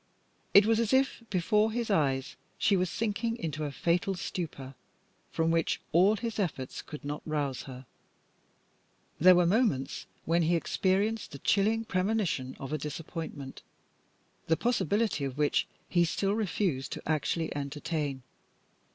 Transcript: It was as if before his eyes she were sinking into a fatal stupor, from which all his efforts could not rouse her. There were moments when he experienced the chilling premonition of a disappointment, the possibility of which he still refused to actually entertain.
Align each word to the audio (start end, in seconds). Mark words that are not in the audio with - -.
It 0.55 0.65
was 0.65 0.79
as 0.79 0.93
if 0.93 1.21
before 1.29 1.71
his 1.71 1.91
eyes 1.91 2.35
she 2.57 2.75
were 2.75 2.87
sinking 2.87 3.37
into 3.37 3.65
a 3.65 3.71
fatal 3.71 4.15
stupor, 4.15 4.73
from 5.31 5.51
which 5.51 5.79
all 5.91 6.15
his 6.15 6.39
efforts 6.39 6.81
could 6.81 7.05
not 7.05 7.21
rouse 7.23 7.61
her. 7.69 7.85
There 9.19 9.35
were 9.35 9.45
moments 9.45 10.07
when 10.25 10.41
he 10.41 10.55
experienced 10.55 11.33
the 11.33 11.37
chilling 11.37 11.85
premonition 11.85 12.57
of 12.59 12.73
a 12.73 12.79
disappointment, 12.79 13.61
the 14.47 14.57
possibility 14.57 15.23
of 15.23 15.37
which 15.37 15.67
he 15.87 16.03
still 16.03 16.33
refused 16.33 16.91
to 16.93 17.03
actually 17.07 17.55
entertain. 17.55 18.23